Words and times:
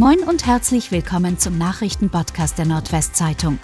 Moin 0.00 0.20
und 0.20 0.46
herzlich 0.46 0.92
willkommen 0.92 1.38
zum 1.38 1.58
Nachrichtenpodcast 1.58 2.56
der 2.56 2.64
Nordwestzeitung. 2.64 3.58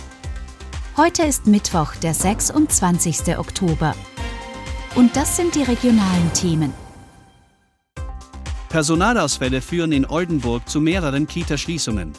Heute 0.94 1.22
ist 1.22 1.46
Mittwoch, 1.46 1.94
der 1.94 2.12
26. 2.12 3.38
Oktober. 3.38 3.94
Und 4.96 5.16
das 5.16 5.38
sind 5.38 5.54
die 5.54 5.62
regionalen 5.62 6.30
Themen. 6.34 6.74
Personalausfälle 8.68 9.62
führen 9.62 9.92
in 9.92 10.04
Oldenburg 10.04 10.68
zu 10.68 10.78
mehreren 10.78 11.26
Kita-Schließungen. 11.26 12.12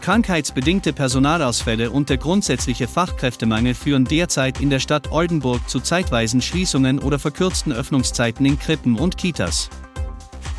Krankheitsbedingte 0.00 0.94
Personalausfälle 0.94 1.90
und 1.90 2.08
der 2.08 2.16
grundsätzliche 2.16 2.88
Fachkräftemangel 2.88 3.74
führen 3.74 4.06
derzeit 4.06 4.58
in 4.62 4.70
der 4.70 4.80
Stadt 4.80 5.12
Oldenburg 5.12 5.68
zu 5.68 5.80
zeitweisen 5.80 6.40
Schließungen 6.40 6.98
oder 6.98 7.18
verkürzten 7.18 7.74
Öffnungszeiten 7.74 8.46
in 8.46 8.58
Krippen 8.58 8.98
und 8.98 9.18
Kitas. 9.18 9.68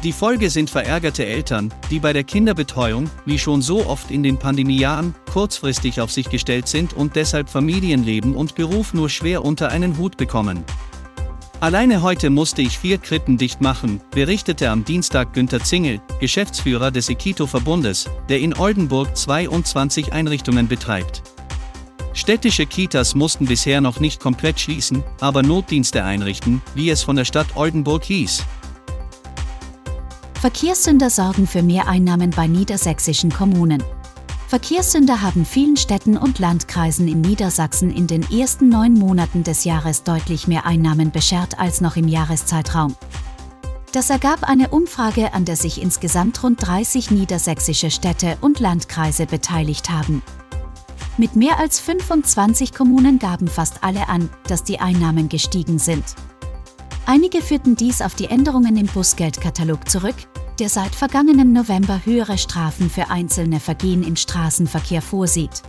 Die 0.04 0.14
Folge 0.14 0.50
sind 0.50 0.72
verärgerte 0.72 1.28
Eltern, 1.28 1.72
die 1.92 2.00
bei 2.00 2.12
der 2.12 2.24
Kinderbetreuung, 2.24 3.08
wie 3.26 3.38
schon 3.38 3.62
so 3.62 3.86
oft 3.86 4.10
in 4.10 4.24
den 4.24 4.40
Pandemiejahren, 4.40 5.14
kurzfristig 5.32 6.02
auf 6.02 6.12
sich 6.12 6.28
gestellt 6.28 6.68
sind 6.68 6.94
und 6.94 7.16
deshalb 7.16 7.50
Familienleben 7.50 8.36
und 8.36 8.56
Beruf 8.56 8.96
nur 8.96 9.10
schwer 9.10 9.46
unter 9.46 9.70
einen 9.70 10.00
Hut 10.00 10.18
bekommen. 10.18 10.64
Alleine 11.60 12.02
heute 12.02 12.32
musste 12.32 12.64
ich 12.64 12.80
vier 12.80 12.98
Krippen 12.98 13.38
dicht 13.38 13.62
machen, 13.62 14.02
berichtete 14.10 14.72
am 14.72 14.84
Dienstag 14.84 15.34
Günter 15.34 15.64
Zingel, 15.64 16.02
Geschäftsführer 16.20 16.90
des 16.90 17.08
Ekito-Verbundes, 17.08 18.10
der 18.28 18.40
in 18.40 18.58
Oldenburg 18.58 19.16
22 19.16 20.14
Einrichtungen 20.14 20.68
betreibt. 20.68 21.22
Städtische 22.14 22.66
Kitas 22.66 23.14
mussten 23.14 23.46
bisher 23.46 23.82
noch 23.82 24.00
nicht 24.00 24.20
komplett 24.20 24.60
schließen, 24.60 25.04
aber 25.20 25.44
Notdienste 25.44 26.04
einrichten, 26.04 26.64
wie 26.74 26.90
es 26.90 27.04
von 27.04 27.16
der 27.16 27.26
Stadt 27.26 27.56
Oldenburg 27.56 28.04
hieß. 28.04 28.44
Verkehrssünder 30.42 31.12
sorgen 31.12 31.46
für 31.46 31.62
mehr 31.62 31.88
Einnahmen 31.88 32.32
bei 32.32 32.48
niedersächsischen 32.48 33.32
Kommunen. 33.32 33.84
Verkehrssünder 34.48 35.22
haben 35.22 35.46
vielen 35.46 35.78
Städten 35.78 36.18
und 36.18 36.40
Landkreisen 36.40 37.08
in 37.08 37.22
Niedersachsen 37.22 37.92
in 37.92 38.08
den 38.08 38.24
ersten 38.32 38.68
neun 38.68 38.96
Monaten 38.96 39.44
des 39.44 39.66
Jahres 39.66 40.02
deutlich 40.02 40.48
mehr 40.48 40.66
Einnahmen 40.66 41.12
beschert 41.12 41.60
als 41.60 41.80
noch 41.80 41.96
im 41.96 42.08
Jahreszeitraum. 42.08 42.96
Das 43.92 44.10
ergab 44.10 44.50
eine 44.50 44.70
Umfrage, 44.70 45.32
an 45.36 45.46
der 45.46 45.58
sich 45.58 45.80
insgesamt 45.80 46.42
rund 46.42 46.66
30 46.66 47.12
niedersächsische 47.12 47.92
Städte 47.92 48.40
und 48.42 48.60
Landkreise 48.60 49.28
beteiligt 49.28 49.92
haben. 49.92 50.24
Mit 51.18 51.36
mehr 51.36 51.60
als 51.60 51.80
25 51.80 52.74
Kommunen 52.74 53.20
gaben 53.20 53.48
fast 53.48 53.84
alle 53.84 54.10
an, 54.10 54.28
dass 54.48 54.64
die 54.64 54.80
Einnahmen 54.80 55.30
gestiegen 55.30 55.78
sind. 55.78 56.04
Einige 57.06 57.42
führten 57.42 57.76
dies 57.76 58.02
auf 58.02 58.16
die 58.16 58.26
Änderungen 58.26 58.78
im 58.78 58.86
Busgeldkatalog 58.88 59.90
zurück, 59.90 60.16
der 60.62 60.70
seit 60.70 60.94
vergangenem 60.94 61.54
November 61.54 62.02
höhere 62.06 62.38
Strafen 62.38 62.92
für 62.92 63.10
einzelne 63.10 63.60
Vergehen 63.60 64.04
im 64.04 64.16
Straßenverkehr 64.16 65.02
vorsieht. 65.02 65.64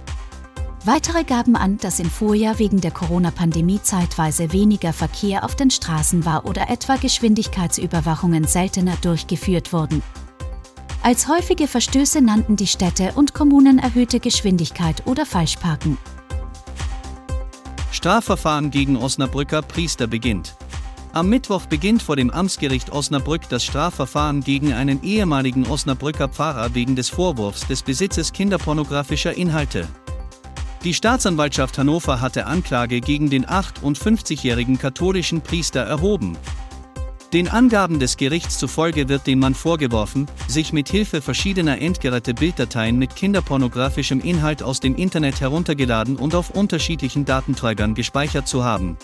Weitere 0.84 1.24
gaben 1.24 1.56
an, 1.56 1.78
dass 1.78 1.98
im 1.98 2.10
Vorjahr 2.10 2.58
wegen 2.58 2.82
der 2.82 2.90
Corona-Pandemie 2.90 3.80
zeitweise 3.82 4.52
weniger 4.52 4.92
Verkehr 4.92 5.44
auf 5.44 5.56
den 5.56 5.70
Straßen 5.70 6.26
war 6.26 6.44
oder 6.44 6.68
etwa 6.68 6.96
Geschwindigkeitsüberwachungen 6.96 8.44
seltener 8.44 8.94
durchgeführt 9.00 9.72
wurden. 9.72 10.02
Als 11.02 11.26
häufige 11.26 11.68
Verstöße 11.68 12.20
nannten 12.20 12.56
die 12.56 12.66
Städte 12.66 13.12
und 13.14 13.32
Kommunen 13.32 13.78
erhöhte 13.78 14.20
Geschwindigkeit 14.20 15.06
oder 15.06 15.24
Falschparken. 15.24 15.96
Strafverfahren 17.92 18.70
gegen 18.70 18.98
Osnabrücker 18.98 19.62
Priester 19.62 20.06
beginnt. 20.06 20.54
Am 21.14 21.28
Mittwoch 21.28 21.66
beginnt 21.66 22.02
vor 22.02 22.16
dem 22.16 22.30
Amtsgericht 22.30 22.90
Osnabrück 22.90 23.42
das 23.50 23.62
Strafverfahren 23.64 24.40
gegen 24.40 24.72
einen 24.72 25.02
ehemaligen 25.02 25.66
Osnabrücker 25.66 26.28
Pfarrer 26.28 26.74
wegen 26.74 26.96
des 26.96 27.10
Vorwurfs 27.10 27.66
des 27.66 27.82
Besitzes 27.82 28.32
kinderpornografischer 28.32 29.36
Inhalte. 29.36 29.86
Die 30.84 30.94
Staatsanwaltschaft 30.94 31.76
Hannover 31.76 32.22
hatte 32.22 32.46
Anklage 32.46 33.02
gegen 33.02 33.28
den 33.28 33.44
58-jährigen 33.44 34.78
katholischen 34.78 35.42
Priester 35.42 35.80
erhoben. 35.80 36.38
Den 37.34 37.48
Angaben 37.48 37.98
des 37.98 38.16
Gerichts 38.16 38.58
zufolge 38.58 39.10
wird 39.10 39.26
dem 39.26 39.38
Mann 39.38 39.54
vorgeworfen, 39.54 40.26
sich 40.48 40.72
mit 40.72 40.88
Hilfe 40.88 41.20
verschiedener 41.20 41.78
entgeräte 41.78 42.32
Bilddateien 42.32 42.98
mit 42.98 43.16
kinderpornografischem 43.16 44.20
Inhalt 44.20 44.62
aus 44.62 44.80
dem 44.80 44.96
Internet 44.96 45.42
heruntergeladen 45.42 46.16
und 46.16 46.34
auf 46.34 46.50
unterschiedlichen 46.50 47.26
Datenträgern 47.26 47.94
gespeichert 47.94 48.48
zu 48.48 48.64
haben. 48.64 48.96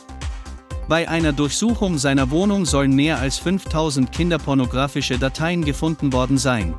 Bei 0.89 1.07
einer 1.07 1.35
Durchsuchung 1.35 1.99
seiner 1.99 2.31
Wohnung 2.31 2.65
sollen 2.65 2.95
mehr 2.95 3.19
als 3.19 3.37
5000 3.39 4.11
kinderpornografische 4.11 5.19
Dateien 5.19 5.63
gefunden 5.63 6.15
worden 6.15 6.39
sein. 6.39 6.73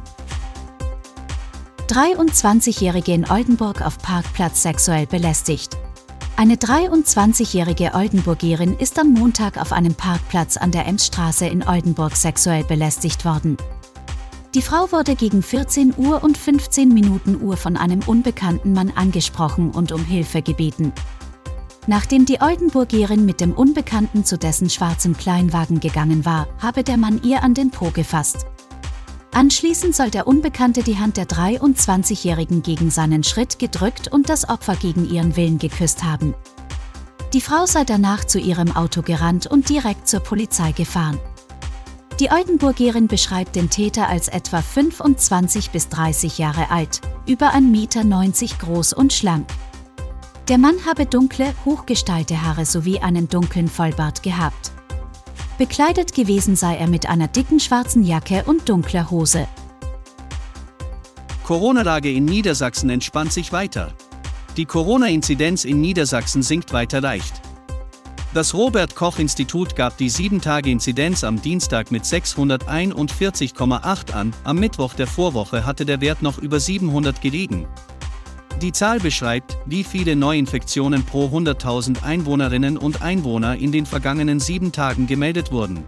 23-Jährige 1.89 3.13
in 3.13 3.29
Oldenburg 3.29 3.85
auf 3.85 3.99
Parkplatz 3.99 4.63
sexuell 4.63 5.05
belästigt. 5.05 5.77
Eine 6.37 6.55
23-jährige 6.55 7.93
Oldenburgerin 7.93 8.75
ist 8.77 8.97
am 8.97 9.13
Montag 9.13 9.61
auf 9.61 9.71
einem 9.71 9.93
Parkplatz 9.93 10.57
an 10.57 10.71
der 10.71 10.87
Emsstraße 10.87 11.45
in 11.45 11.67
Oldenburg 11.67 12.15
sexuell 12.15 12.63
belästigt 12.63 13.25
worden. 13.25 13.57
Die 14.55 14.63
Frau 14.63 14.91
wurde 14.91 15.15
gegen 15.15 15.43
14 15.43 15.93
Uhr 15.97 16.23
und 16.23 16.35
15 16.35 16.89
Minuten 16.89 17.39
Uhr 17.39 17.57
von 17.57 17.77
einem 17.77 17.99
unbekannten 18.07 18.73
Mann 18.73 18.91
angesprochen 18.95 19.69
und 19.69 19.91
um 19.91 20.03
Hilfe 20.03 20.41
gebeten. 20.41 20.93
Nachdem 21.89 22.27
die 22.27 22.39
Oldenburgerin 22.39 23.25
mit 23.25 23.41
dem 23.41 23.51
Unbekannten 23.51 24.23
zu 24.23 24.37
dessen 24.37 24.69
schwarzem 24.69 25.17
Kleinwagen 25.17 25.79
gegangen 25.79 26.23
war, 26.23 26.47
habe 26.59 26.83
der 26.83 26.97
Mann 26.97 27.19
ihr 27.23 27.41
an 27.41 27.55
den 27.55 27.71
Po 27.71 27.89
gefasst. 27.89 28.45
Anschließend 29.31 29.95
soll 29.95 30.11
der 30.11 30.27
Unbekannte 30.27 30.83
die 30.83 30.99
Hand 30.99 31.17
der 31.17 31.25
23-Jährigen 31.25 32.61
gegen 32.61 32.91
seinen 32.91 33.23
Schritt 33.23 33.57
gedrückt 33.57 34.07
und 34.07 34.29
das 34.29 34.49
Opfer 34.49 34.75
gegen 34.75 35.09
ihren 35.09 35.35
Willen 35.35 35.57
geküsst 35.57 36.03
haben. 36.03 36.35
Die 37.33 37.41
Frau 37.41 37.65
sei 37.65 37.85
danach 37.85 38.23
zu 38.23 38.37
ihrem 38.37 38.75
Auto 38.75 39.01
gerannt 39.01 39.47
und 39.47 39.67
direkt 39.67 40.07
zur 40.07 40.19
Polizei 40.19 40.73
gefahren. 40.73 41.17
Die 42.19 42.29
Oldenburgerin 42.29 43.07
beschreibt 43.07 43.55
den 43.55 43.71
Täter 43.71 44.07
als 44.07 44.27
etwa 44.27 44.61
25 44.61 45.71
bis 45.71 45.89
30 45.89 46.37
Jahre 46.37 46.69
alt, 46.69 47.01
über 47.25 47.55
1,90 47.55 47.61
Meter 47.61 48.03
groß 48.59 48.93
und 48.93 49.11
schlank. 49.11 49.47
Der 50.49 50.57
Mann 50.57 50.83
habe 50.83 51.05
dunkle, 51.05 51.53
hochgestylte 51.63 52.41
Haare 52.41 52.65
sowie 52.65 52.99
einen 52.99 53.29
dunklen 53.29 53.67
Vollbart 53.67 54.23
gehabt. 54.23 54.71
Bekleidet 55.59 56.15
gewesen 56.15 56.55
sei 56.55 56.75
er 56.75 56.87
mit 56.87 57.07
einer 57.07 57.27
dicken 57.27 57.59
schwarzen 57.59 58.03
Jacke 58.03 58.41
und 58.47 58.67
dunkler 58.67 59.11
Hose. 59.11 59.47
Corona-Lage 61.43 62.11
in 62.11 62.25
Niedersachsen 62.25 62.89
entspannt 62.89 63.31
sich 63.31 63.51
weiter. 63.51 63.93
Die 64.57 64.65
Corona-Inzidenz 64.65 65.65
in 65.65 65.81
Niedersachsen 65.81 66.41
sinkt 66.41 66.73
weiter 66.73 66.99
leicht. 66.99 67.41
Das 68.33 68.55
Robert 68.55 68.95
Koch 68.95 69.19
Institut 69.19 69.75
gab 69.75 69.97
die 69.97 70.09
7-Tage-Inzidenz 70.09 71.23
am 71.23 71.39
Dienstag 71.39 71.91
mit 71.91 72.05
641,8 72.05 74.13
an, 74.13 74.33
am 74.43 74.59
Mittwoch 74.59 74.95
der 74.95 75.05
Vorwoche 75.05 75.67
hatte 75.67 75.85
der 75.85 76.01
Wert 76.01 76.23
noch 76.23 76.39
über 76.39 76.59
700 76.59 77.21
gelegen. 77.21 77.67
Die 78.61 78.71
Zahl 78.73 78.99
beschreibt, 78.99 79.57
wie 79.65 79.85
viele 79.85 80.17
Neuinfektionen 80.17 81.05
pro 81.05 81.27
100.000 81.27 82.03
Einwohnerinnen 82.03 82.77
und 82.77 83.01
Einwohner 83.01 83.55
in 83.55 83.71
den 83.71 83.85
vergangenen 83.85 84.41
sieben 84.41 84.73
Tagen 84.73 85.07
gemeldet 85.07 85.53
wurden. 85.53 85.85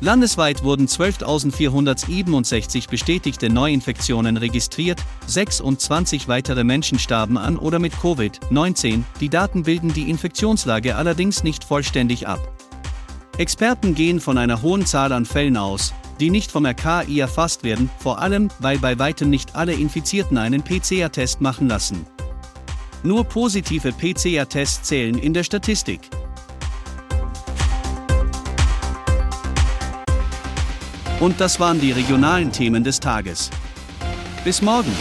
Landesweit 0.00 0.64
wurden 0.64 0.88
12.467 0.88 2.90
bestätigte 2.90 3.48
Neuinfektionen 3.48 4.36
registriert, 4.36 4.98
26 5.28 6.26
weitere 6.26 6.64
Menschen 6.64 6.98
starben 6.98 7.38
an 7.38 7.56
oder 7.56 7.78
mit 7.78 7.94
Covid-19, 7.94 9.04
die 9.20 9.28
Daten 9.28 9.62
bilden 9.62 9.92
die 9.92 10.10
Infektionslage 10.10 10.96
allerdings 10.96 11.44
nicht 11.44 11.62
vollständig 11.62 12.26
ab. 12.26 12.40
Experten 13.38 13.94
gehen 13.94 14.18
von 14.18 14.36
einer 14.36 14.62
hohen 14.62 14.84
Zahl 14.84 15.12
an 15.12 15.24
Fällen 15.24 15.56
aus, 15.56 15.94
die 16.20 16.30
nicht 16.30 16.50
vom 16.50 16.66
RKI 16.66 17.20
erfasst 17.20 17.64
werden, 17.64 17.90
vor 17.98 18.18
allem, 18.18 18.48
weil 18.58 18.78
bei 18.78 18.98
weitem 18.98 19.30
nicht 19.30 19.54
alle 19.54 19.72
Infizierten 19.72 20.38
einen 20.38 20.62
PCR-Test 20.62 21.40
machen 21.40 21.68
lassen. 21.68 22.06
Nur 23.02 23.24
positive 23.24 23.92
PCR-Tests 23.92 24.82
zählen 24.82 25.16
in 25.18 25.32
der 25.32 25.44
Statistik. 25.44 26.00
Und 31.20 31.40
das 31.40 31.58
waren 31.58 31.80
die 31.80 31.92
regionalen 31.92 32.52
Themen 32.52 32.84
des 32.84 33.00
Tages. 33.00 33.50
Bis 34.44 34.62
morgen! 34.62 34.92